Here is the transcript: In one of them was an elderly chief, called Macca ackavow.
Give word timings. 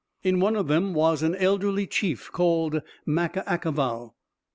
In 0.23 0.39
one 0.39 0.55
of 0.55 0.67
them 0.67 0.95
was 0.95 1.21
an 1.21 1.35
elderly 1.35 1.85
chief, 1.85 2.31
called 2.31 2.81
Macca 3.07 3.43
ackavow. 3.45 4.15